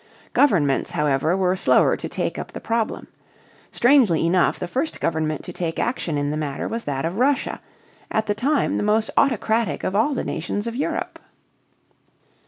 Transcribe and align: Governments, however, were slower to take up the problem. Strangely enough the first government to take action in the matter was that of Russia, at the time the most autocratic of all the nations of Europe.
Governments, 0.33 0.89
however, 0.97 1.37
were 1.37 1.55
slower 1.55 1.95
to 1.95 2.09
take 2.09 2.39
up 2.39 2.53
the 2.53 2.59
problem. 2.59 3.07
Strangely 3.71 4.25
enough 4.25 4.57
the 4.57 4.67
first 4.67 4.99
government 4.99 5.43
to 5.43 5.53
take 5.53 5.77
action 5.79 6.17
in 6.17 6.31
the 6.31 6.37
matter 6.37 6.67
was 6.67 6.85
that 6.85 7.05
of 7.05 7.19
Russia, 7.19 7.59
at 8.09 8.25
the 8.25 8.33
time 8.33 8.77
the 8.77 8.81
most 8.83 9.11
autocratic 9.15 9.83
of 9.83 9.95
all 9.95 10.15
the 10.15 10.23
nations 10.23 10.65
of 10.65 10.75
Europe. 10.75 11.19